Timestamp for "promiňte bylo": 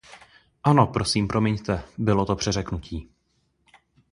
1.27-2.25